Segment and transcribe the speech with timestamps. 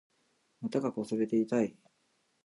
[0.63, 1.75] 股が擦れて痛い